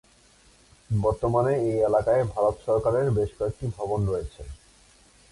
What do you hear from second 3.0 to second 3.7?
বেশ কয়েকটি